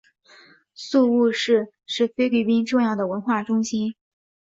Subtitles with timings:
[0.73, 3.93] 宿雾市是菲律宾重要的文化中心。